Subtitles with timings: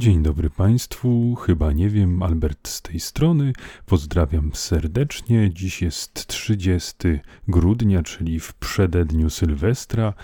[0.00, 3.52] Dzień dobry Państwu, chyba nie wiem, Albert z tej strony.
[3.86, 5.50] Pozdrawiam serdecznie.
[5.52, 6.96] Dziś jest 30
[7.48, 10.14] grudnia, czyli w przededniu Sylwestra.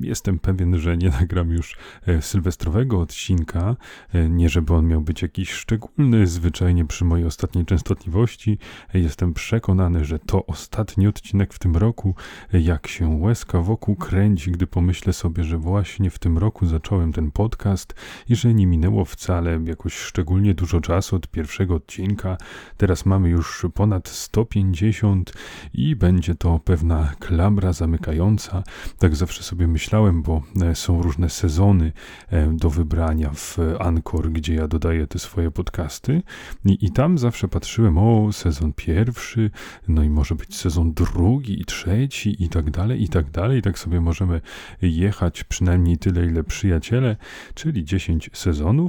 [0.00, 3.76] Jestem pewien, że nie nagram już e, sylwestrowego odcinka.
[4.12, 8.58] E, nie, żeby on miał być jakiś szczególny, zwyczajnie przy mojej ostatniej częstotliwości.
[8.94, 12.14] E, jestem przekonany, że to ostatni odcinek w tym roku.
[12.52, 17.30] Jak się łezka wokół kręci, gdy pomyślę sobie, że właśnie w tym roku zacząłem ten
[17.30, 17.94] podcast
[18.28, 22.36] i że nie minęło minęło wcale jakoś szczególnie dużo czasu od pierwszego odcinka.
[22.76, 25.32] Teraz mamy już ponad 150
[25.74, 28.62] i będzie to pewna klamra zamykająca.
[28.98, 31.92] Tak zawsze sobie myślałem, bo e, są różne sezony
[32.30, 36.22] e, do wybrania w Anchor, gdzie ja dodaję te swoje podcasty.
[36.64, 39.50] I, i tam zawsze patrzyłem, o, sezon pierwszy,
[39.88, 43.62] no i może być sezon drugi i trzeci i tak dalej, i tak dalej.
[43.62, 44.40] Tak sobie możemy
[44.82, 47.16] jechać przynajmniej tyle, ile przyjaciele,
[47.54, 48.83] czyli 10 sezonów.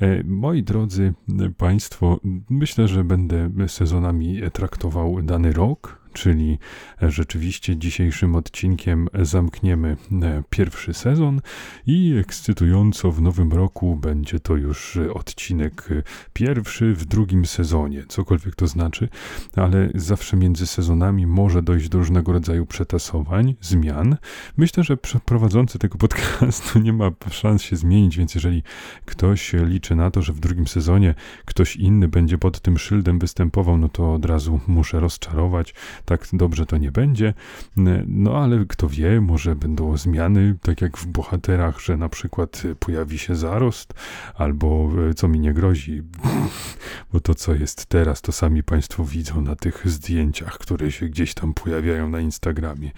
[0.00, 1.14] E, moi drodzy
[1.56, 6.58] Państwo, myślę, że będę sezonami traktował dany rok, czyli
[7.02, 11.40] rzeczywiście dzisiejszym odcinkiem zamkniemy e, pierwszy sezon
[11.86, 15.88] i ekscytująco w nowym roku będzie to już odcinek
[16.32, 19.08] pierwszy w drugim sezonie, cokolwiek to znaczy,
[19.56, 24.16] ale zawsze między sezonami może dojść do różnego rodzaju przetasowań, zmian.
[24.56, 28.62] Myślę, że prowadzący tego podcastu nie ma szans się zmienić, więc jeżeli
[29.04, 31.14] ktoś liczy na to, że w drugim sezonie
[31.44, 35.74] ktoś inny będzie pod tym szyldem występował, no to od razu muszę rozczarować
[36.06, 37.34] tak dobrze to nie będzie.
[38.06, 43.18] No ale kto wie, może będą zmiany, tak jak w bohaterach, że na przykład pojawi
[43.18, 43.94] się zarost,
[44.34, 46.02] albo e, co mi nie grozi,
[47.12, 51.34] bo to co jest teraz, to sami Państwo widzą na tych zdjęciach, które się gdzieś
[51.34, 52.90] tam pojawiają na Instagramie.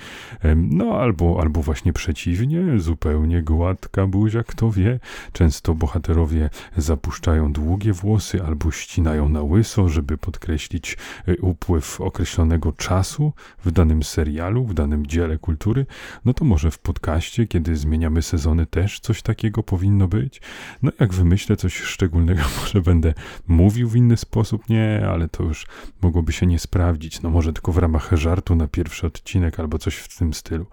[0.57, 5.01] No albo, albo właśnie przeciwnie, zupełnie gładka buzia, kto wie.
[5.33, 12.88] Często bohaterowie zapuszczają długie włosy albo ścinają na łyso, żeby podkreślić e, upływ określonego czasu
[12.89, 13.33] czasu
[13.65, 15.87] w danym serialu, w danym dziele kultury,
[16.25, 20.41] no to może w podcaście, kiedy zmieniamy sezony, też coś takiego powinno być.
[20.83, 23.15] No jak wymyślę coś szczególnego, może będę
[23.49, 25.67] mówił w inny sposób, nie, ale to już
[26.03, 27.23] mogłoby się nie sprawdzić.
[27.23, 30.67] No może tylko w ramach żartu na pierwszy odcinek albo coś w tym stylu.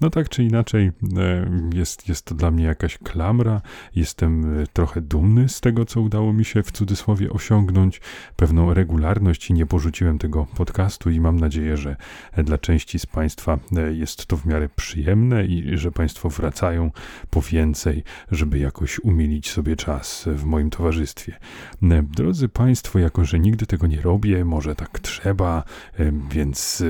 [0.00, 3.62] No tak czy inaczej, e, jest, jest to dla mnie jakaś klamra.
[3.94, 8.00] Jestem e, trochę dumny z tego, co udało mi się w cudzysłowie osiągnąć,
[8.36, 11.96] pewną regularność i nie porzuciłem tego podcastu i mam nadzieję, nadzieję, że
[12.44, 16.90] dla części z Państwa e, jest to w miarę przyjemne i że Państwo wracają
[17.30, 21.36] po więcej, żeby jakoś umilić sobie czas w moim towarzystwie.
[21.82, 25.64] E, drodzy Państwo, jako że nigdy tego nie robię, może tak trzeba,
[25.98, 26.82] e, więc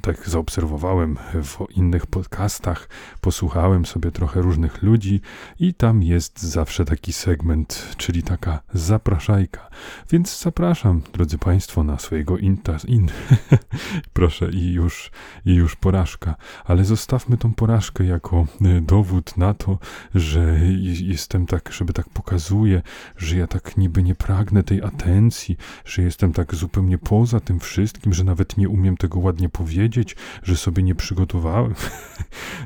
[0.00, 2.88] tak zaobserwowałem w innych podcastach,
[3.20, 5.20] posłuchałem sobie trochę różnych ludzi
[5.60, 9.70] i tam jest zawsze taki segment, czyli taka zapraszajka.
[10.10, 13.08] Więc zapraszam, drodzy Państwo, na swojego inta, in,
[14.12, 15.10] proszę, i już,
[15.44, 16.34] i już porażka.
[16.64, 19.78] Ale zostawmy tą porażkę jako e, dowód na to,
[20.14, 20.58] że
[21.00, 22.82] jestem tak, żeby tak pokazuje,
[23.16, 28.12] że ja tak niby nie pragnę tej atencji, że jestem tak zupełnie poza tym wszystkim,
[28.14, 31.74] że nawet nie umiem tego ładnie powiedzieć, że sobie nie przygotowałem.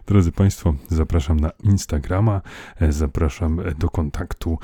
[0.06, 2.40] Drodzy Państwo, zapraszam na Instagrama,
[2.80, 4.58] e, zapraszam e, do kontaktu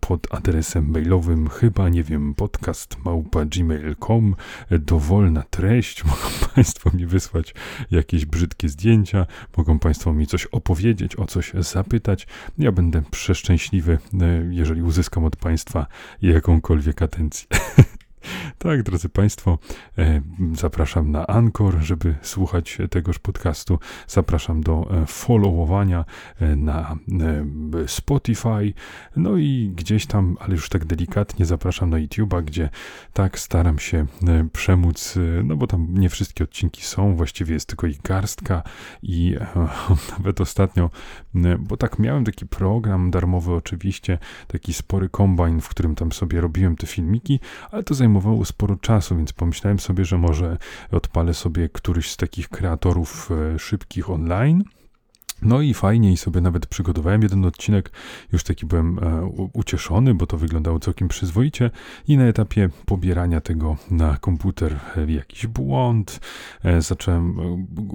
[0.00, 4.34] pod adresem mailowym chyba, nie wiem, podcast małpa gmail.com,
[4.70, 7.54] dowolna treść, mogą Państwo mi wysłać
[7.90, 9.26] jakieś brzydkie zdjęcia,
[9.56, 12.26] mogą Państwo mi coś opowiedzieć, o coś zapytać.
[12.58, 15.86] Ja będę przeszczęśliwy, e, jeżeli uzyskam od Państwa
[16.22, 17.46] jakąkolwiek atencję.
[18.58, 19.58] Tak, drodzy Państwo,
[19.98, 20.20] e,
[20.52, 23.78] zapraszam na Anchor, żeby słuchać tegoż podcastu.
[24.08, 26.04] Zapraszam do e, followowania
[26.40, 26.96] e, na
[27.86, 28.72] Spotify.
[29.16, 32.68] No i gdzieś tam, ale już tak delikatnie zapraszam na YouTube'a, gdzie
[33.12, 34.06] tak staram się
[34.52, 38.62] przemóc, no bo tam nie wszystkie odcinki są, właściwie jest tylko ich garstka
[39.02, 39.36] i
[40.18, 40.90] nawet ostatnio,
[41.58, 46.76] bo tak miałem taki program darmowy oczywiście, taki spory kombajn, w którym tam sobie robiłem
[46.76, 47.40] te filmiki,
[47.70, 50.56] ale to zajmowało zajmowało sporo czasu, więc pomyślałem sobie, że może
[50.90, 54.64] odpalę sobie któryś z takich kreatorów e, szybkich online.
[55.42, 57.90] No i fajnie, i sobie nawet przygotowałem jeden odcinek.
[58.32, 61.70] Już taki byłem e, ucieszony, bo to wyglądało całkiem przyzwoicie.
[62.08, 66.20] I na etapie pobierania tego na komputer e, jakiś błąd.
[66.78, 67.36] Zacząłem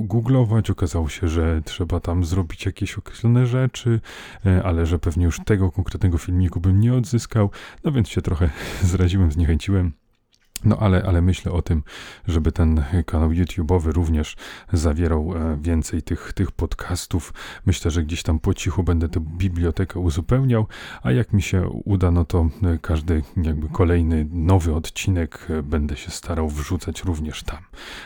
[0.07, 0.69] googlować.
[0.69, 3.99] Okazało się, że trzeba tam zrobić jakieś określone rzeczy,
[4.63, 7.49] ale że pewnie już tego konkretnego filmiku bym nie odzyskał.
[7.83, 8.49] No więc się trochę
[8.91, 10.02] zraziłem, zniechęciłem
[10.65, 11.83] No ale, ale myślę o tym,
[12.27, 14.35] żeby ten kanał YouTube'owy również
[14.73, 17.33] zawierał e, więcej tych, tych podcastów.
[17.65, 20.67] Myślę, że gdzieś tam po cichu będę tę bibliotekę uzupełniał,
[21.03, 25.95] a jak mi się uda, no to e, każdy jakby kolejny nowy odcinek e, będę
[25.97, 27.59] się starał wrzucać również tam.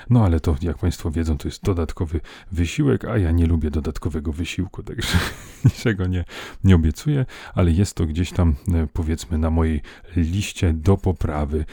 [0.10, 2.20] No ale to, jak Państwo wiedzą, to jest dodatkowy
[2.52, 5.18] wysiłek, a ja nie lubię dodatkowego wysiłku, także
[5.66, 6.26] niczego nie,
[6.64, 8.56] nie obiecuję, ale jest to gdzieś tam
[8.94, 9.82] powiedzmy na mojej
[10.16, 11.66] liście do poprawy,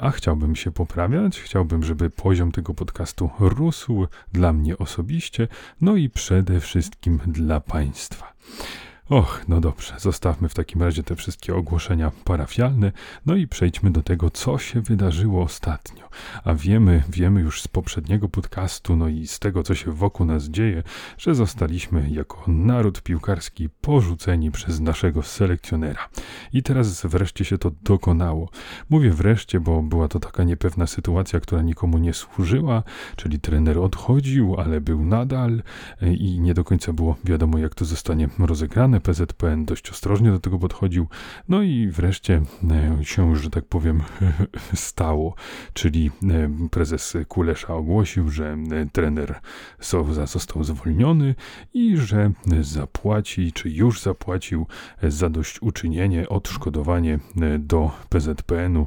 [0.00, 5.48] a chciałbym się poprawiać, chciałbym, żeby poziom tego podcastu rósł dla mnie osobiście,
[5.80, 8.32] no i przede wszystkim dla Państwa.
[9.08, 12.92] Och, no dobrze, zostawmy w takim razie te wszystkie ogłoszenia parafialne,
[13.26, 16.08] no i przejdźmy do tego, co się wydarzyło ostatnio.
[16.44, 20.44] A wiemy, wiemy już z poprzedniego podcastu, no i z tego, co się wokół nas
[20.44, 20.82] dzieje,
[21.18, 26.08] że zostaliśmy jako naród piłkarski porzuceni przez naszego selekcjonera.
[26.52, 28.48] I teraz wreszcie się to dokonało.
[28.90, 32.82] Mówię wreszcie, bo była to taka niepewna sytuacja, która nikomu nie służyła,
[33.16, 35.62] czyli trener odchodził, ale był nadal
[36.02, 40.40] e, i nie do końca było wiadomo, jak to zostanie rozegrane PZPN dość ostrożnie do
[40.40, 41.06] tego podchodził.
[41.48, 44.02] No i wreszcie e, się, że tak powiem,
[44.74, 45.34] stało.
[45.72, 49.40] Czyli e, prezes Kulesza ogłosił, że e, trener
[49.80, 51.34] Sowza został zwolniony
[51.74, 54.66] i że zapłaci, czy już zapłacił
[55.02, 57.18] zadośćuczynienie, odszkodowanie
[57.58, 58.86] do PZPN-u.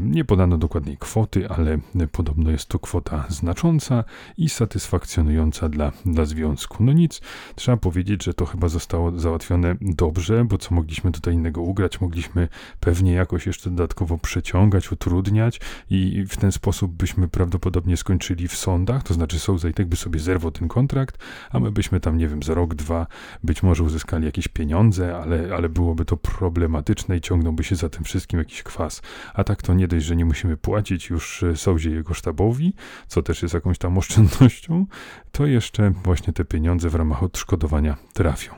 [0.00, 1.78] Nie podano dokładnej kwoty, ale
[2.12, 4.04] podobno jest to kwota znacząca
[4.36, 6.84] i satysfakcjonująca dla, dla związku.
[6.84, 7.20] No nic,
[7.54, 12.00] trzeba powiedzieć, że to chyba zostało załatwione załatwione dobrze, bo co mogliśmy tutaj innego ugrać?
[12.00, 12.48] Mogliśmy
[12.80, 15.60] pewnie jakoś jeszcze dodatkowo przeciągać, utrudniać
[15.90, 19.96] i w ten sposób byśmy prawdopodobnie skończyli w sądach, to znaczy Souza i tak by
[19.96, 21.18] sobie zerwał ten kontrakt,
[21.50, 23.06] a my byśmy tam, nie wiem, za rok, dwa
[23.44, 28.04] być może uzyskali jakieś pieniądze, ale, ale byłoby to problematyczne i ciągnąłby się za tym
[28.04, 29.02] wszystkim jakiś kwas.
[29.34, 32.74] A tak to nie dość, że nie musimy płacić już Souzie jego sztabowi,
[33.06, 34.86] co też jest jakąś tam oszczędnością,
[35.32, 38.54] to jeszcze właśnie te pieniądze w ramach odszkodowania trafią.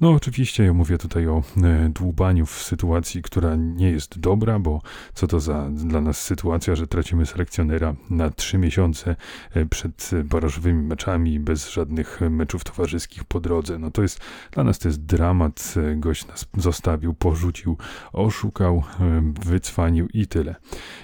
[0.00, 4.80] No oczywiście ja mówię tutaj o e, dłubaniu w sytuacji, która nie jest dobra, bo
[5.14, 9.16] co to za dla nas sytuacja, że tracimy selekcjonera na trzy miesiące
[9.54, 13.78] e, przed barażowymi meczami, bez żadnych meczów towarzyskich po drodze.
[13.78, 14.20] No to jest,
[14.52, 15.74] dla nas to jest dramat.
[15.76, 17.76] E, gość nas zostawił, porzucił,
[18.12, 18.82] oszukał,
[19.44, 20.54] wycwanił i tyle.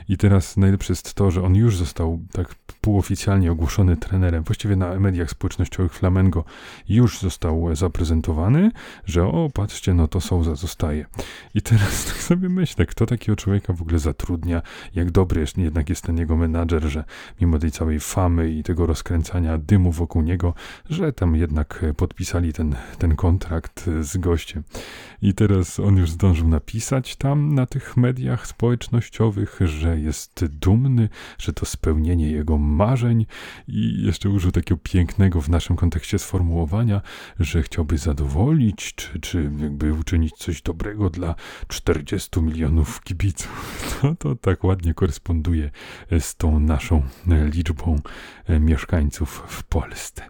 [0.08, 5.00] I teraz najlepsze jest to, że on już został tak półoficjalnie ogłoszony trenerem, właściwie na
[5.00, 6.44] mediach społecznościowych Flamengo
[6.88, 8.70] już został zaprezentowany,
[9.04, 11.06] że o, patrzcie, no to Souza zostaje.
[11.54, 14.62] I teraz tak sobie myślę, kto takiego człowieka w ogóle zatrudnia,
[14.94, 17.04] jak dobry jest, jednak jest ten jego menadżer, że
[17.40, 20.54] mimo tej całej famy i tego rozkręcania dymu wokół niego,
[20.90, 24.62] że tam jednak podpisali ten, ten kontrakt z gościem.
[25.22, 31.08] I teraz on już zdążył napisać tam na tych mediach społecznościowych, że jest dumny,
[31.38, 33.26] że to spełnienie jego marzeń
[33.68, 37.00] i jeszcze użył takiego pięknego w naszym kontekście sformułowania,
[37.40, 41.34] że chciałby zadowolić, czy, czy jakby uczynić coś dobrego dla
[41.68, 43.50] 40 milionów kibiców.
[44.02, 45.70] No to tak ładnie koresponduje
[46.20, 48.00] z tą naszą liczbą
[48.46, 50.22] e, mieszkańców w Polsce.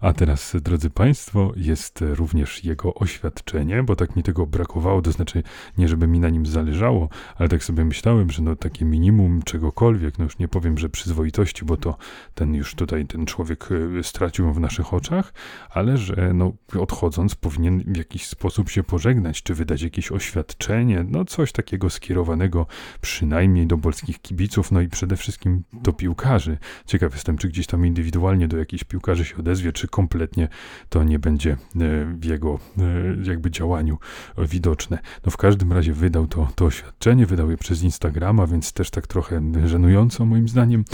[0.00, 5.42] A teraz, drodzy Państwo, jest również jego oświadczenie, bo tak mi tego brakowało, to znaczy
[5.78, 10.18] nie, żeby mi na nim zależało, ale tak sobie myślałem, że no takie minimum czegokolwiek,
[10.18, 11.96] no już nie powiem, że przyzwoitości, bo to
[12.34, 13.68] ten już tutaj, ten człowiek
[13.98, 15.34] e, stracił w naszych oczach,
[15.70, 21.24] ale że no odchodząc powinien w jakiś sposób się pożegnać, czy wydać jakieś oświadczenie, no
[21.24, 22.66] coś takiego skierowanego
[23.00, 26.58] przynajmniej do polskich kibiców, no i przede wszystkim do piłkarzy.
[26.86, 30.48] Ciekaw jestem, czy gdzieś tam indywidualnie do jakichś piłkarzy się odezwie, czy kompletnie
[30.88, 31.56] to nie będzie e,
[32.04, 32.82] w jego e,
[33.22, 33.98] jakby działaniu
[34.38, 34.98] widoczne.
[35.26, 39.06] No w każdym razie wydał to, to oświadczenie, wydał je przez Instagrama, więc też tak
[39.06, 40.84] trochę żenująco moim zdaniem,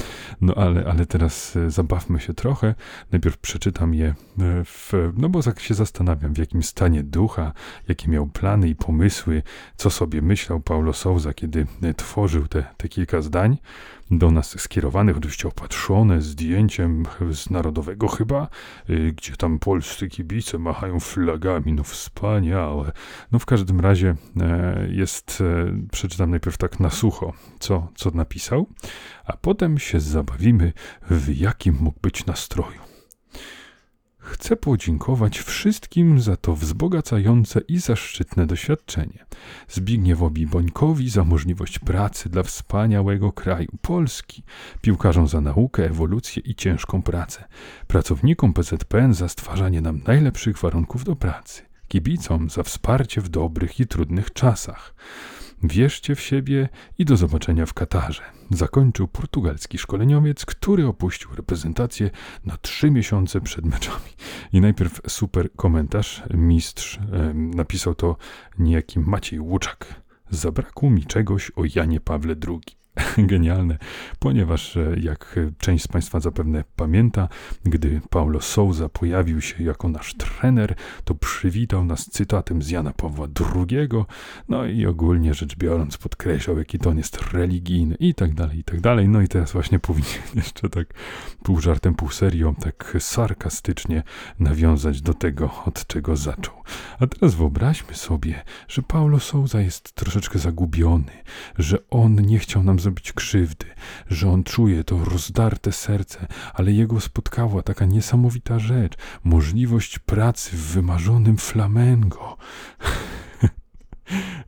[0.41, 2.75] no ale, ale teraz e, zabawmy się trochę.
[3.13, 4.15] Najpierw przeczytam je
[4.65, 7.53] w, no bo tak się zastanawiam, w jakim stanie ducha,
[7.89, 9.43] jakie miał plany i pomysły,
[9.77, 11.67] co sobie myślał Paulo Souza, kiedy
[11.97, 13.59] tworzył te, te kilka zdań
[14.11, 18.49] do nas skierowanych, oczywiście opatrzone zdjęciem z Narodowego chyba,
[18.91, 22.93] y, gdzie tam polscy kibice machają flagami, no wspaniałe.
[23.33, 28.67] No w każdym razie e, jest, e, przeczytam najpierw tak na sucho, co, co napisał,
[29.25, 30.73] a potem się zabawimy,
[31.11, 32.88] w jakim mógł być nastroju.
[34.29, 39.27] Chcę podziękować wszystkim za to wzbogacające i zaszczytne doświadczenie.
[39.69, 44.43] Zbigniewowi Bońkowi za możliwość pracy dla wspaniałego kraju Polski,
[44.81, 47.45] piłkarzom za naukę, ewolucję i ciężką pracę,
[47.87, 53.87] pracownikom PZPN za stwarzanie nam najlepszych warunków do pracy, kibicom za wsparcie w dobrych i
[53.87, 54.95] trudnych czasach
[55.63, 58.23] Wierzcie w siebie i do zobaczenia w Katarze.
[58.51, 62.11] Zakończył portugalski szkoleniowiec, który opuścił reprezentację
[62.45, 64.11] na trzy miesiące przed meczami.
[64.53, 66.23] I najpierw super komentarz.
[66.35, 68.17] Mistrz e, napisał to
[68.59, 70.03] niejaki Maciej Łuczak.
[70.31, 72.78] Zabrakło mi czegoś o Janie Pawle II.
[73.19, 73.79] genialne,
[74.19, 77.29] ponieważ e, jak część z Państwa zapewne pamięta,
[77.65, 80.75] gdy Paulo Souza pojawił się jako nasz trener,
[81.05, 83.89] to przywitał nas cytatem z Jana Pawła II,
[84.49, 88.65] no i ogólnie rzecz biorąc podkreślał, jaki to on jest religijny i tak dalej, i
[88.65, 89.09] tak dalej.
[89.09, 90.95] No i teraz właśnie powinien jeszcze tak
[91.43, 94.03] pół żartem, pół serio, tak sarkastycznie
[94.39, 96.55] nawiązać do tego, od czego zaczął.
[97.01, 101.13] A teraz wyobraźmy sobie, że Paulo Souza jest troszeczkę zagubiony,
[101.59, 103.67] że on nie chciał nam zrobić krzywdy,
[104.11, 110.61] że on czuje to rozdarte serce, ale jego spotkała taka niesamowita rzecz możliwość pracy w
[110.61, 112.37] wymarzonym flamengo.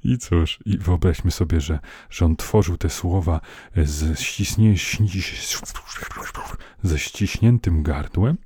[0.05, 1.79] I cóż, i wyobraźmy sobie, że,
[2.11, 3.41] że on tworzył te słowa
[4.15, 4.75] ściśnie,
[6.83, 8.39] ze ściśniętym gardłem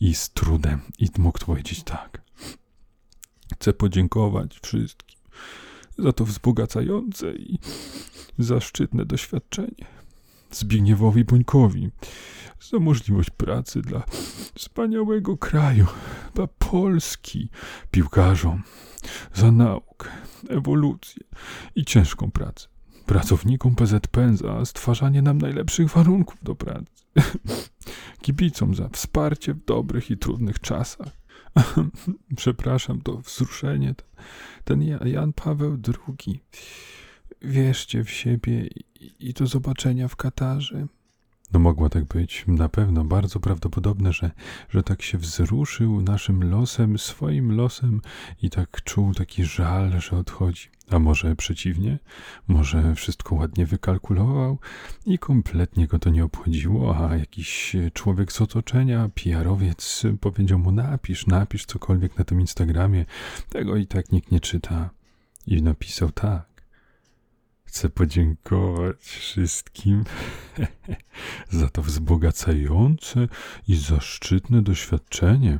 [0.00, 0.80] i z trudem.
[0.98, 2.22] I mógł powiedzieć tak.
[3.54, 5.13] Chcę podziękować wszystkim
[5.98, 7.58] za to wzbogacające i
[8.38, 9.86] zaszczytne doświadczenie.
[10.50, 11.90] Zbigniewowi Bońkowi
[12.70, 14.02] za możliwość pracy dla
[14.54, 15.86] wspaniałego kraju,
[16.34, 17.48] dla Polski,
[17.90, 18.62] piłkarzom,
[19.34, 20.08] za naukę,
[20.48, 21.22] ewolucję
[21.74, 22.68] i ciężką pracę.
[23.06, 26.92] Pracownikom PZPN za stwarzanie nam najlepszych warunków do pracy.
[28.22, 31.23] Kibicom za wsparcie w dobrych i trudnych czasach.
[32.36, 33.94] Przepraszam, to wzruszenie.
[34.64, 36.40] Ten Jan Paweł II
[37.42, 38.68] wierzcie w siebie
[39.20, 40.86] i do zobaczenia w Katarze.
[41.52, 44.30] No mogło tak być, na pewno, bardzo prawdopodobne, że,
[44.68, 48.00] że tak się wzruszył naszym losem, swoim losem
[48.42, 50.73] i tak czuł taki żal, że odchodzi.
[50.90, 51.98] A może przeciwnie,
[52.48, 54.58] może wszystko ładnie wykalkulował
[55.06, 61.26] i kompletnie go to nie obchodziło, a jakiś człowiek z otoczenia, PR-owiec powiedział mu napisz,
[61.26, 63.04] napisz cokolwiek na tym Instagramie,
[63.48, 64.90] tego i tak nikt nie czyta.
[65.46, 66.46] I napisał tak.
[67.64, 70.04] Chcę podziękować wszystkim
[71.50, 73.28] za to wzbogacające
[73.68, 75.58] i zaszczytne doświadczenie.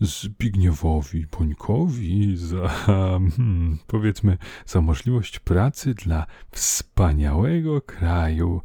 [0.00, 8.62] Zbigniewowi Pońkowi za, hmm, powiedzmy, za możliwość pracy dla wspaniałego kraju,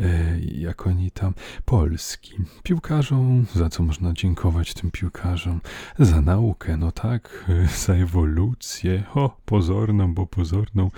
[0.00, 2.34] E, jak oni tam, Polski.
[2.62, 5.60] Piłkarzom, za co można dziękować tym piłkarzom?
[5.98, 10.90] Za naukę, no tak, e, za ewolucję, o, pozorną, bo pozorną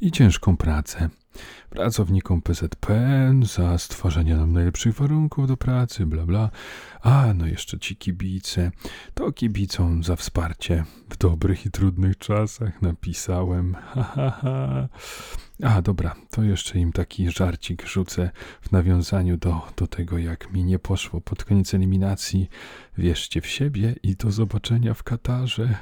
[0.00, 1.08] i ciężką pracę
[1.70, 6.50] pracownikom PZPN za stworzenie nam najlepszych warunków do pracy, bla bla.
[7.02, 8.70] A, no jeszcze ci kibice.
[9.14, 13.74] To kibicom za wsparcie w dobrych i trudnych czasach napisałem.
[13.74, 14.88] Ha, ha, ha.
[15.62, 20.64] A, dobra, to jeszcze im taki żarcik rzucę w nawiązaniu do, do tego, jak mi
[20.64, 22.48] nie poszło pod koniec eliminacji.
[22.98, 25.78] Wierzcie w siebie i do zobaczenia w Katarze.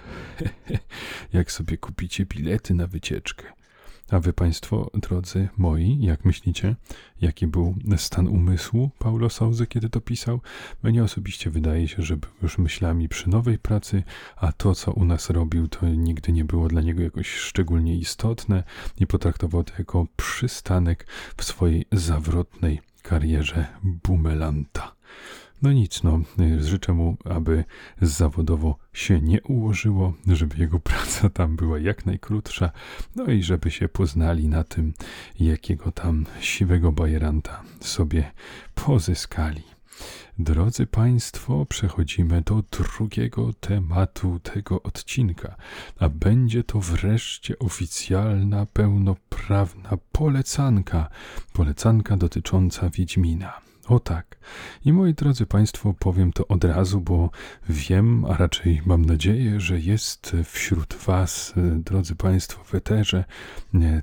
[1.32, 3.61] jak sobie kupicie bilety na wycieczkę.
[4.10, 6.76] A wy Państwo, drodzy moi, jak myślicie,
[7.20, 10.40] jaki był stan umysłu Paulo Souza, kiedy to pisał?
[10.82, 14.02] Mnie osobiście wydaje się, że był już myślami przy nowej pracy,
[14.36, 18.64] a to, co u nas robił, to nigdy nie było dla niego jakoś szczególnie istotne
[19.00, 21.06] i potraktował to jako przystanek
[21.36, 24.94] w swojej zawrotnej karierze bumelanta.
[25.62, 26.20] No nic, no,
[26.60, 27.64] życzę mu, aby
[28.00, 32.70] zawodowo się nie ułożyło, żeby jego praca tam była jak najkrótsza,
[33.16, 34.94] no i żeby się poznali na tym,
[35.40, 38.32] jakiego tam siwego bajeranta sobie
[38.74, 39.62] pozyskali.
[40.38, 45.56] Drodzy Państwo, przechodzimy do drugiego tematu tego odcinka,
[45.98, 51.08] a będzie to wreszcie oficjalna, pełnoprawna polecanka,
[51.52, 53.71] polecanka dotycząca Wiedźmina.
[53.88, 54.38] O tak.
[54.84, 57.30] I moi drodzy Państwo, powiem to od razu, bo
[57.68, 63.24] wiem, a raczej mam nadzieję, że jest wśród Was, drodzy Państwo, w eterze,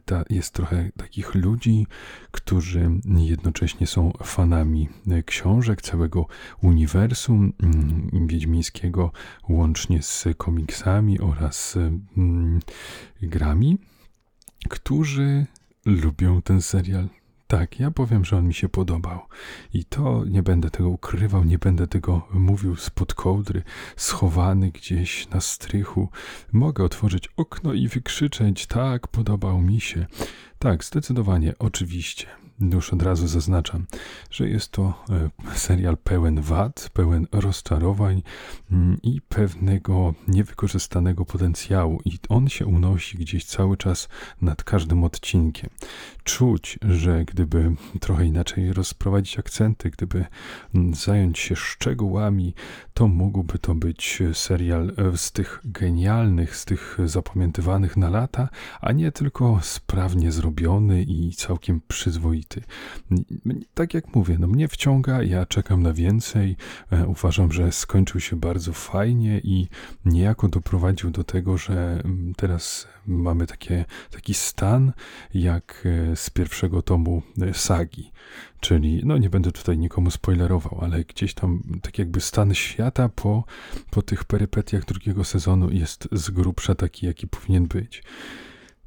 [0.05, 1.87] ta, jest trochę takich ludzi,
[2.31, 4.89] którzy jednocześnie są fanami
[5.25, 6.25] książek, całego
[6.61, 9.11] uniwersum mm, wiedźmińskiego,
[9.49, 11.77] łącznie z komiksami oraz
[12.17, 12.59] mm,
[13.21, 13.77] grami,
[14.69, 15.45] którzy
[15.85, 17.09] lubią ten serial
[17.49, 19.19] tak, ja powiem, że on mi się podobał.
[19.73, 23.63] I to nie będę tego ukrywał, nie będę tego mówił spod kołdry,
[23.95, 26.09] schowany gdzieś na strychu.
[26.51, 30.05] Mogę otworzyć okno i wykrzyczeć, tak, podobał mi się.
[30.59, 32.27] Tak, zdecydowanie, oczywiście.
[32.73, 33.85] już od razu zaznaczam,
[34.31, 35.05] że jest to
[35.55, 38.23] serial pełen wad, pełen rozczarowań
[38.71, 44.09] mm, i pewnego niewykorzystanego potencjału, i on się unosi gdzieś cały czas
[44.41, 45.69] nad każdym odcinkiem.
[46.23, 50.25] Czuć, że gdyby trochę inaczej rozprowadzić akcenty, gdyby
[50.75, 52.53] mm, zająć się szczegółami,
[52.93, 58.49] to mógłby to być serial z tych genialnych, z tych zapamiętywanych na lata,
[58.81, 62.61] a nie tylko sprawnie zrobiony i całkiem przyzwoity.
[63.73, 66.55] Tak jak mówię, no mnie wciąga, ja czekam na więcej.
[66.91, 69.67] E, uważam, że skończył się bardzo fajnie i
[70.05, 72.03] niejako doprowadził do tego, że
[72.37, 74.93] teraz mamy takie, taki stan
[75.33, 78.11] jak e, z pierwszego tomu e, sagi.
[78.59, 83.43] Czyli, no nie będę tutaj nikomu spoilerował, ale gdzieś tam tak jakby stan świata po,
[83.89, 88.03] po tych perypetiach drugiego sezonu jest z grubsza taki, jaki powinien być.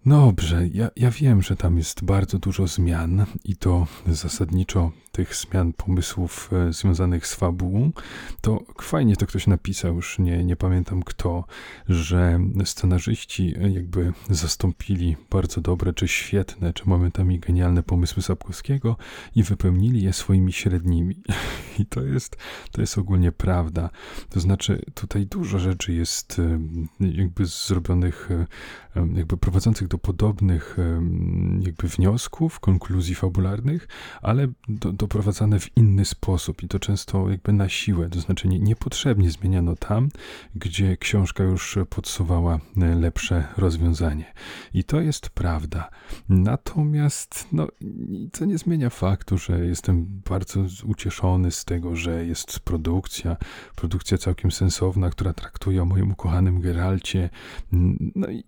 [0.06, 5.73] Dobrze, ja, ja wiem, że tam jest bardzo dużo zmian i to zasadniczo tych zmian
[5.73, 7.92] pomysłów e, związanych z fabułą,
[8.40, 11.45] to fajnie to ktoś napisał, już nie, nie pamiętam kto,
[11.88, 18.97] że scenarzyści e, jakby zastąpili bardzo dobre, czy świetne, czy momentami genialne pomysły Sapkowskiego
[19.35, 21.23] i wypełnili je swoimi średnimi.
[21.78, 22.37] I to jest,
[22.71, 23.90] to jest ogólnie prawda.
[24.31, 26.61] To znaczy, tutaj dużo rzeczy jest e,
[27.00, 28.28] jakby zrobionych,
[29.14, 30.76] jakby prowadzących do podobnych
[31.61, 33.88] jakby wniosków, konkluzji fabularnych,
[34.23, 38.59] ale do, doprowadzane w inny sposób i to często jakby na siłę, to znaczy nie,
[38.59, 40.09] niepotrzebnie zmieniano tam,
[40.54, 44.32] gdzie książka już podsuwała e, lepsze rozwiązanie.
[44.75, 45.90] I to jest prawda.
[46.28, 47.68] Natomiast no,
[48.32, 53.37] to nie zmienia faktu, że jestem bardzo ucieszony z tego, że jest produkcja,
[53.76, 57.30] produkcja całkiem sensowna, która traktuje o moim ukochanym Geralcie.
[58.14, 58.44] No i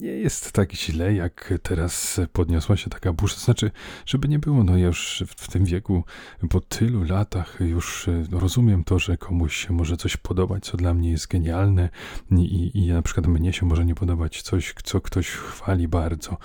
[0.00, 3.36] nie jest tak źle, jak teraz podniosła się taka burza.
[3.36, 3.70] Znaczy,
[4.06, 6.04] żeby nie było, no ja już w tym wieku,
[6.50, 10.94] po tylu latach już e, rozumiem to, że komuś się może coś podobać, co dla
[10.94, 11.88] mnie jest genialne
[12.30, 16.36] i, i na przykład mnie się może nie podobać coś, co ktoś chwali bardzo.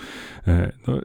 [0.46, 1.00] E, no,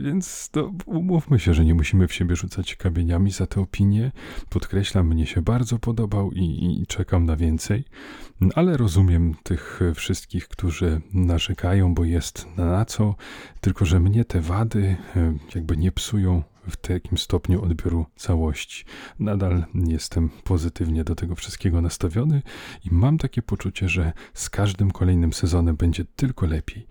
[0.00, 4.12] więc to umówmy się, że nie musimy w siebie rzucać kamieniami za te opinie.
[4.48, 7.84] Podkreślam, mnie się bardzo podobał i, i czekam na więcej,
[8.54, 13.14] ale rozumiem tych wszystkich, którzy narzekają, bo jest na co,
[13.60, 18.84] tylko że mnie te wady e, jakby nie psują w takim stopniu odbioru całości.
[19.18, 22.42] Nadal jestem pozytywnie do tego wszystkiego nastawiony
[22.84, 26.86] i mam takie poczucie, że z każdym kolejnym sezonem będzie tylko lepiej.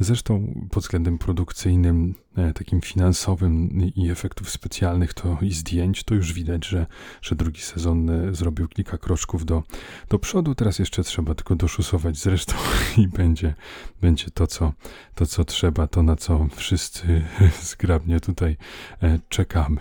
[0.00, 2.14] Zresztą pod względem produkcyjnym,
[2.54, 6.86] takim finansowym i efektów specjalnych to i zdjęć, to już widać, że,
[7.22, 9.62] że drugi sezon e, zrobił kilka kroczków do,
[10.08, 10.54] do przodu.
[10.54, 12.54] Teraz jeszcze trzeba tylko doszusować zresztą
[13.02, 13.54] i będzie,
[14.00, 14.72] będzie to, co,
[15.14, 17.24] to, co trzeba, to na co wszyscy
[17.70, 18.56] zgrabnie tutaj
[19.02, 19.80] e, czekamy.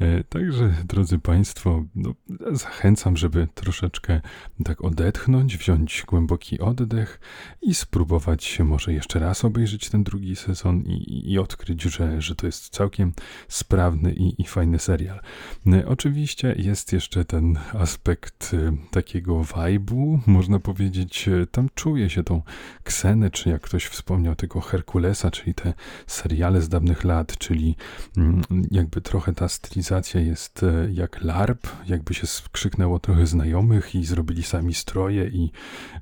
[0.00, 2.14] E, także, drodzy Państwo, no,
[2.52, 4.20] zachęcam, żeby troszeczkę
[4.64, 7.20] tak odetchnąć, wziąć głęboki oddech
[7.62, 12.34] i spróbować się może jeszcze raz obejrzeć ten drugi sezon i, i odkryć, że, że
[12.34, 13.12] to jest całkiem
[13.48, 15.20] sprawny i, i fajny serial.
[15.66, 22.42] E, oczywiście jest jeszcze ten aspekt e, takiego vibe'u, można powiedzieć, tam czuje się tą
[22.84, 25.74] ksenę, czy jak ktoś wspomniał tego Herkulesa, czyli te
[26.06, 27.76] seriale z dawnych lat, czyli
[28.16, 34.04] mm, jakby trochę ta stylizacja jest e, jak LARP, jakby się skrzyknęło trochę znajomych i
[34.04, 35.50] zrobili sami stroje i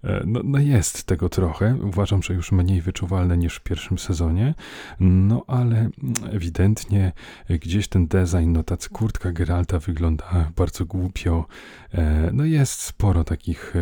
[0.04, 1.76] e, no, no jest tego trochę.
[1.82, 4.54] Uważam, że już mniej wyczuwalne niż w pierwszym sezonie,
[5.00, 5.90] no ale
[6.32, 7.12] ewidentnie
[7.48, 11.46] gdzieś ten design, no ta kurtka Geralta wygląda bardzo głupio.
[11.94, 13.74] E, no jest sporo takich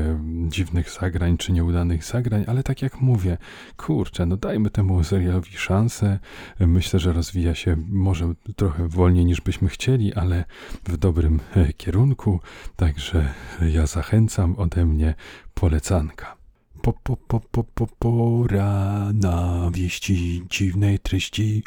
[0.48, 3.38] dziwnych zagrań czy nieudanych zagrań, ale tak jak mówię,
[3.76, 6.18] kurczę, no dajmy temu serialowi szansę.
[6.60, 10.44] Myślę, że rozwija się może trochę wolniej niż byśmy chcieli chcieli, ale
[10.84, 12.40] w dobrym e, kierunku.
[12.76, 15.14] Także ja zachęcam ode mnie
[15.54, 16.36] polecanka.
[16.82, 21.64] Po, po, po, po, po, pora na wieści dziwnej treści.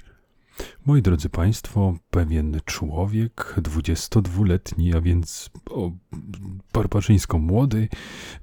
[0.86, 5.92] Moi drodzy Państwo, pewien człowiek, 22-letni, a więc o,
[6.74, 7.90] barbarzyńsko młody,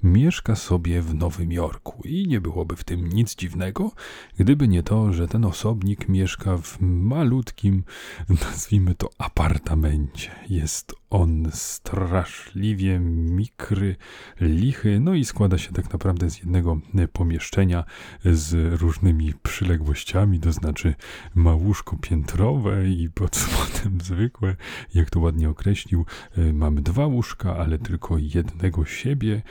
[0.03, 3.91] mieszka sobie w Nowym Jorku i nie byłoby w tym nic dziwnego,
[4.37, 7.83] gdyby nie to, że ten osobnik mieszka w malutkim,
[8.29, 10.31] nazwijmy to apartamencie.
[10.49, 13.95] Jest on straszliwie mikry,
[14.41, 16.79] lichy, no i składa się tak naprawdę z jednego
[17.13, 17.83] pomieszczenia
[18.25, 20.95] z różnymi przyległościami, to znaczy
[21.35, 24.55] ma łóżko piętrowe i pod spodem zwykłe,
[24.93, 26.05] jak to ładnie określił,
[26.53, 29.41] mamy dwa łóżka, ale tylko jednego siebie.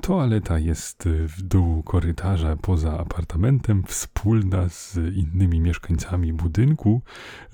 [0.00, 7.02] Toaleta jest w dół korytarza poza apartamentem, wspólna z innymi mieszkańcami budynku,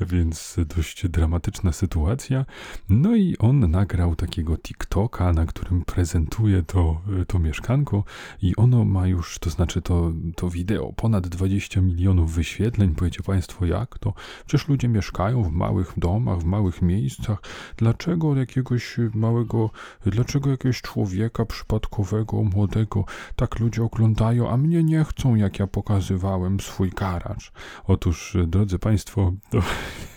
[0.00, 2.44] więc dość dramatyczna sytuacja.
[2.88, 8.04] No i on nagrał takiego TikToka, na którym prezentuje to, to mieszkanko
[8.42, 12.94] i ono ma już, to znaczy to, to wideo, ponad 20 milionów wyświetleń.
[12.94, 14.14] Powiecie Państwo, jak to?
[14.46, 17.38] Przecież ludzie mieszkają w małych domach, w małych miejscach.
[17.76, 19.70] Dlaczego jakiegoś małego,
[20.06, 23.04] dlaczego jakiegoś człowieka przypadkowego, młodego,
[23.36, 27.52] tak ludzie oglądają, a mnie nie chcą, jak ja pokazywałem swój garacz?
[27.84, 29.62] Otóż, drodzy Państwo, to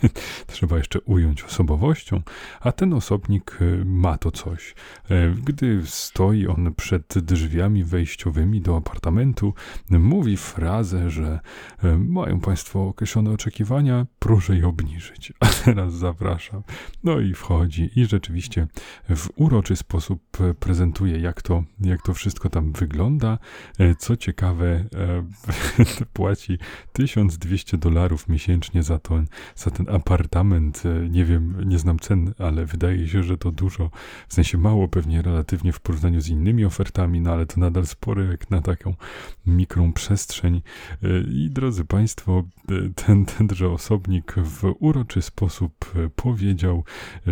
[0.54, 2.22] trzeba jeszcze ująć osobowością,
[2.60, 4.76] a ten osobnik e, ma to coś.
[5.10, 9.54] E, gdy stoi on przed drzwiami wejściowymi do apartamentu,
[9.90, 11.40] mówi frazę, że
[11.84, 15.34] e, mają Państwo określone oczekiwania, proszę je obniżyć.
[15.40, 16.64] A teraz zapraszam.
[17.04, 18.68] No i wchodzi i rzeczywiście
[19.10, 20.22] w uroczy sposób
[20.60, 23.38] prezentuje, jak to, jak to wszystko tam wygląda.
[24.00, 24.86] Co ciekawe,
[26.14, 26.58] płaci
[26.94, 29.24] 1200 dolarów miesięcznie za, to,
[29.56, 30.84] za ten apartament.
[31.10, 33.90] Nie wiem, nie znam cen, ale wydaje się, że to dużo,
[34.28, 38.26] w sensie mało pewnie relatywnie w porównaniu z innymi ofertami, no ale to nadal spore
[38.26, 38.96] jak na taką
[39.46, 40.62] mikrą przestrzeń.
[41.32, 42.44] I drodzy Państwo,
[42.96, 46.84] ten, tenże osobnik w uroczy sposób powiedział,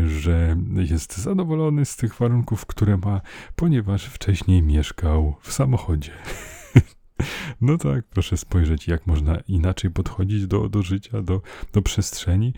[0.07, 3.21] że jest zadowolony z tych warunków, które ma,
[3.55, 6.11] ponieważ wcześniej mieszkał w samochodzie.
[7.61, 11.41] No tak, proszę spojrzeć, jak można inaczej podchodzić do, do życia, do,
[11.73, 12.53] do przestrzeni.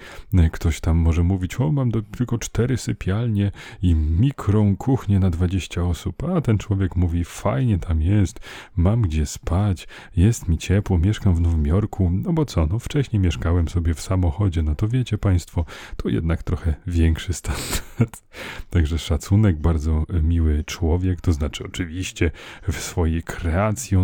[0.52, 5.84] Ktoś tam może mówić, o, mam do, tylko cztery sypialnie i mikrą kuchnię na 20
[5.84, 8.40] osób, a ten człowiek mówi, fajnie tam jest,
[8.76, 13.20] mam gdzie spać, jest mi ciepło, mieszkam w Nowym Jorku, no bo co, no wcześniej
[13.20, 15.66] mieszkałem sobie w samochodzie, no to wiecie państwo,
[15.98, 18.24] to jednak trochę większy standard.
[18.70, 22.32] Także szacunek, bardzo miły człowiek, to znaczy oczywiście
[22.68, 23.98] w swojej kreacji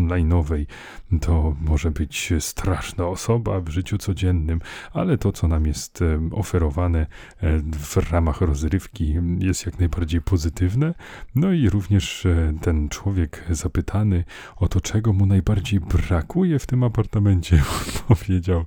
[1.22, 4.62] to może być straszna osoba w życiu codziennym,
[4.94, 6.00] ale to, co nam jest
[6.32, 10.94] oferowane e, w ramach rozrywki, jest jak najbardziej pozytywne.
[11.36, 14.24] No i również e, ten człowiek zapytany
[14.56, 17.64] o to, czego mu najbardziej brakuje w tym apartamencie,
[18.08, 18.66] powiedział: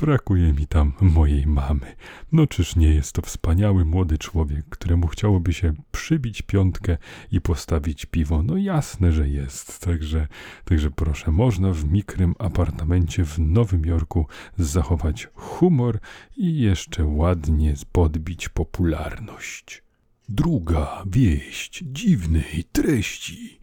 [0.00, 1.96] Brakuje mi tam mojej mamy.
[2.32, 6.96] No czyż nie jest to wspaniały młody człowiek, któremu chciałoby się przybić piątkę
[7.32, 8.42] i postawić piwo?
[8.42, 9.80] No jasne, że jest.
[9.80, 10.28] Także,
[10.64, 14.26] także proszę proszę, można w mikrym apartamencie w Nowym Jorku
[14.58, 15.98] zachować humor
[16.36, 19.82] i jeszcze ładnie podbić popularność.
[20.28, 23.60] Druga wieść dziwnej treści.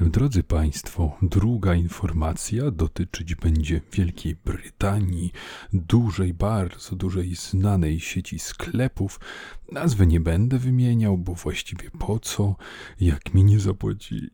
[0.00, 5.32] Drodzy Państwo, druga informacja dotyczyć będzie Wielkiej Brytanii,
[5.72, 9.20] dużej, bardzo dużej, znanej sieci sklepów.
[9.72, 12.56] Nazwy nie będę wymieniał, bo właściwie po co,
[13.00, 14.30] jak mi nie zapłaci.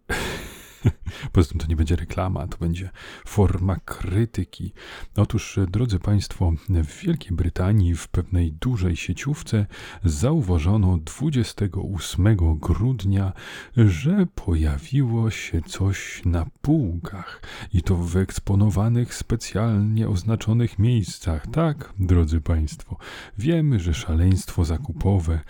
[1.32, 2.90] Poza tym to nie będzie reklama, to będzie
[3.26, 4.72] forma krytyki.
[5.16, 9.66] Otóż, drodzy Państwo, w Wielkiej Brytanii w pewnej dużej sieciówce
[10.04, 13.32] zauważono 28 grudnia,
[13.76, 21.46] że pojawiło się coś na półkach i to w eksponowanych, specjalnie oznaczonych miejscach.
[21.46, 22.96] Tak, drodzy Państwo,
[23.38, 25.40] wiemy, że szaleństwo zakupowe,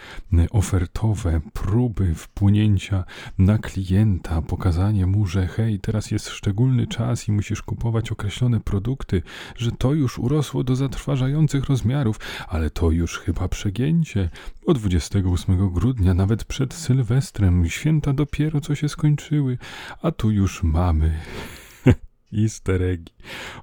[0.51, 3.05] ofertowe, próby wpłynięcia
[3.39, 9.23] na klienta, pokazanie mu że hej, teraz jest szczególny czas i musisz kupować określone produkty,
[9.57, 14.31] że to już urosło do zatrważających rozmiarów, ale to już chyba przegięcie.
[14.67, 19.59] Od 28 grudnia, nawet przed Sylwestrem, święta dopiero co się skończyły,
[20.03, 21.21] a tu już mamy
[22.39, 23.13] Easter eggi.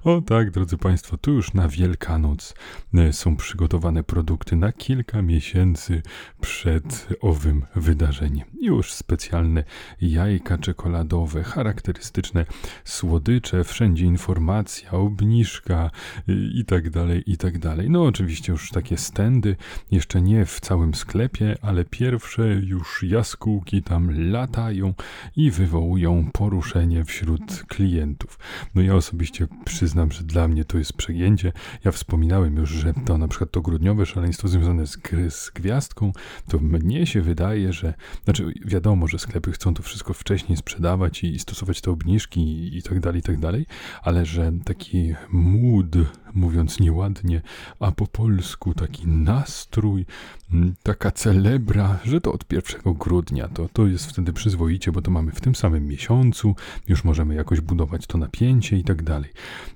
[0.04, 2.54] O tak, drodzy Państwo, tu już na Wielkanoc
[2.94, 6.02] e, są przygotowane produkty na kilka miesięcy
[6.40, 8.48] przed owym wydarzeniem.
[8.60, 9.64] Już specjalne
[10.00, 12.46] jajka czekoladowe, charakterystyczne
[12.84, 15.90] słodycze, wszędzie informacja, obniżka
[16.28, 17.90] e, i tak dalej, i tak dalej.
[17.90, 19.56] No oczywiście już takie stędy,
[19.90, 24.94] jeszcze nie w całym sklepie, ale pierwsze już jaskółki tam latają
[25.36, 28.38] i wywołują poruszenie wśród klientów.
[28.74, 31.52] No ja osobiście przyznam, że dla mnie to jest przegięcie.
[31.84, 36.12] Ja wspominałem już, że to na przykład to grudniowe szaleństwo związane z, z gwiazdką,
[36.48, 37.94] to mnie się wydaje, że,
[38.24, 42.82] znaczy wiadomo, że sklepy chcą to wszystko wcześniej sprzedawać i stosować te obniżki i, i
[42.82, 43.66] tak dalej, i tak dalej,
[44.02, 45.96] ale że taki mood
[46.34, 47.42] mówiąc nieładnie,
[47.80, 50.06] a po polsku taki nastrój,
[50.52, 55.10] mm, taka celebra, że to od 1 grudnia, to, to jest wtedy przyzwoicie, bo to
[55.10, 56.54] mamy w tym samym miesiącu,
[56.88, 59.30] już możemy jakoś budować to napięcie i tak dalej.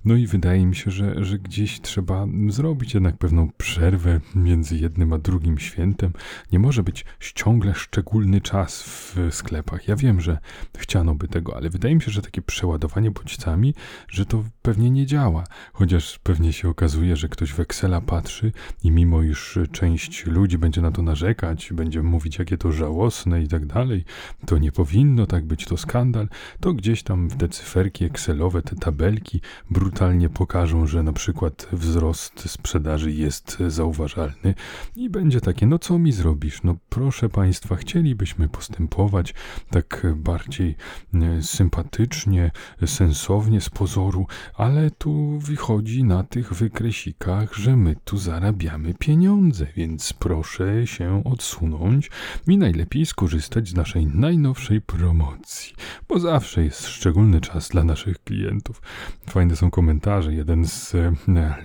[0.04, 5.12] No i wydaje mi się, że, że gdzieś trzeba zrobić jednak pewną przerwę między jednym
[5.12, 6.12] a drugim świętem.
[6.52, 9.88] Nie może być ciągle szczególny czas w sklepach.
[9.88, 10.38] Ja wiem, że
[10.76, 13.74] chciano by tego, ale wydaje mi się, że takie przeładowanie bodźcami,
[14.08, 15.44] że to pewnie nie działa.
[15.72, 18.52] Chociaż pewnie się okazuje, że ktoś w Excela patrzy
[18.84, 23.48] i mimo iż część ludzi będzie na to narzekać, będzie mówić, jakie to żałosne i
[23.48, 24.04] tak dalej,
[24.46, 26.28] to nie powinno tak być, to skandal,
[26.60, 32.50] to gdzieś tam w te cyferki Excelowe, te tabelki brutalnie pokażą, że na przykład wzrost
[32.50, 34.54] sprzedaży jest zauważalny
[34.96, 36.62] i będzie takie, no co mi zrobisz?
[36.62, 39.34] No proszę Państwa, chcielibyśmy postępować
[39.70, 40.76] tak bardziej
[41.14, 42.50] e, sympatycznie,
[42.86, 50.12] sensownie z pozoru, ale tu wychodzi na tych wykresikach, że my tu zarabiamy pieniądze, więc
[50.12, 52.10] proszę się odsunąć
[52.46, 55.74] i najlepiej skorzystać z naszej najnowszej promocji,
[56.08, 58.82] bo zawsze jest szczególny czas dla naszych klientów.
[59.30, 60.34] Fajne są komentarze.
[60.34, 61.12] Jeden z e,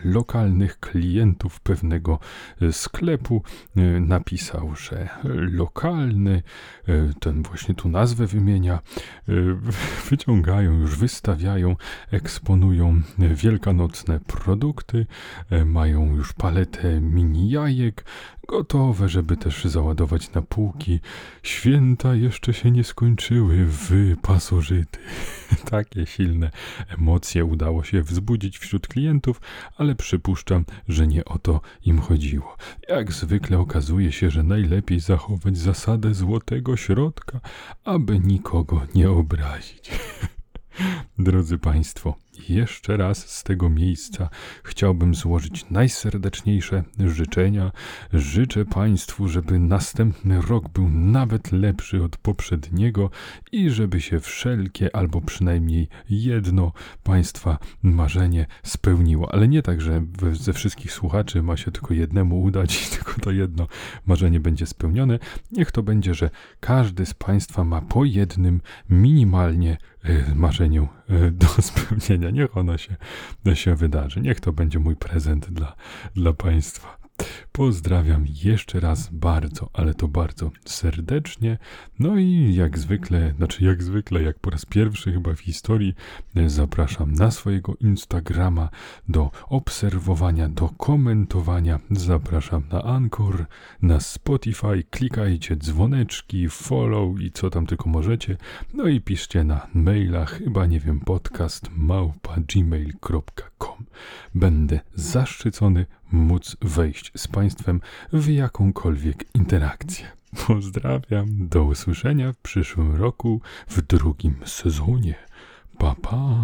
[0.03, 2.19] lokalnych klientów pewnego
[2.62, 3.43] e, sklepu
[3.75, 5.10] e, napisał, że
[5.51, 6.43] lokalny,
[7.19, 8.79] ten właśnie tu nazwę wymienia,
[10.10, 11.75] wyciągają, już wystawiają,
[12.12, 14.59] eksponują wielkanocne produkty,
[15.65, 18.06] mają już paletę mini jajek,
[18.48, 21.00] gotowe, żeby też załadować na półki.
[21.43, 25.00] Święta jeszcze się nie skończyły, wy pasożyty.
[25.72, 26.52] Takie silne
[26.88, 29.41] emocje udało się wzbudzić wśród klientów,
[29.78, 32.58] ale przypuszczam, że nie o to im chodziło.
[32.89, 37.39] Jak zwykle okazuje się, że najlepiej zachować zasadę złotego środka,
[37.84, 39.91] aby nikogo nie obrazić.
[41.19, 42.15] Drodzy Państwo,
[42.49, 44.30] jeszcze raz z tego miejsca
[44.63, 47.71] chciałbym złożyć najserdeczniejsze życzenia.
[48.13, 53.10] Życzę Państwu, żeby następny rok był nawet lepszy od poprzedniego
[53.52, 56.71] i żeby się wszelkie, albo przynajmniej jedno
[57.04, 59.34] Państwa marzenie spełniło.
[59.34, 63.32] Ale nie tak, że ze wszystkich słuchaczy ma się tylko jednemu udać i tylko to
[63.32, 63.67] jedno
[64.06, 65.19] marzenie będzie spełnione.
[65.52, 71.47] Niech to będzie, że każdy z Państwa ma po jednym minimalnie e, marzeniu e, do
[71.69, 72.96] spełnienia niech ono się,
[73.54, 74.22] się wydarzy.
[74.22, 75.76] Niech to będzie mój prezent dla,
[76.15, 77.09] dla Państwa.
[77.51, 81.58] Pozdrawiam jeszcze raz bardzo, ale to bardzo serdecznie.
[81.99, 85.95] No i jak zwykle, znaczy jak zwykle, jak po raz pierwszy chyba w historii,
[86.47, 88.69] zapraszam na swojego Instagrama
[89.10, 91.79] do obserwowania, do komentowania.
[91.91, 93.45] Zapraszam na Anchor,
[93.82, 94.84] na Spotify.
[94.89, 98.38] Klikajcie dzwoneczki, follow i co tam tylko możecie.
[98.73, 103.86] No i piszcie na mailach, chyba nie wiem, podcast małpa gmail.com.
[104.36, 107.82] Będę zaszczycony móc wejść z Państwem
[108.13, 110.06] w jakąkolwiek interakcję.
[110.48, 115.15] Pozdrawiam, do usłyszenia w przyszłym roku w drugim sezonie.
[115.78, 116.41] Pa, pa.